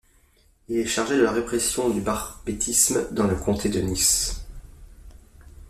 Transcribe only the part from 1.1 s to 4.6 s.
de la répression du barbétisme dans le comté de Nice.